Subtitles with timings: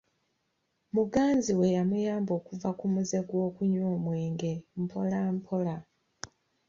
[0.95, 5.75] Muganzi we yamuyamba okuva ku muze gw'okunywa omwengwe mpola mpola.